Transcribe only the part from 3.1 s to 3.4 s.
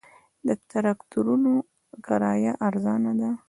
ده